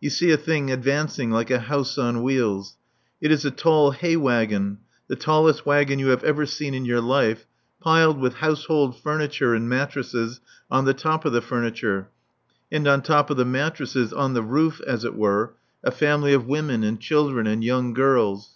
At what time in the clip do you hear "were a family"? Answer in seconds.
15.16-16.32